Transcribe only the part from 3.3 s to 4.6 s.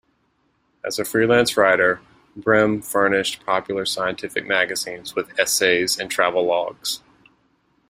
popular-scientific